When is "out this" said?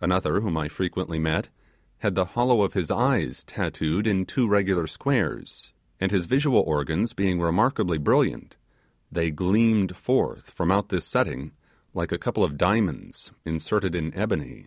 10.72-11.04